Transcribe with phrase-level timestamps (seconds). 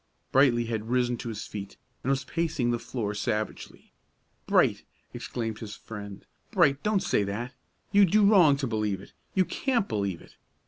[0.31, 3.91] Brightly had risen to his feet, and was pacing the floor savagely.
[4.47, 4.81] "Bright,"
[5.13, 7.53] exclaimed his friend, "Bright, don't say that!
[7.91, 10.37] You do wrong to believe it; you can't believe it.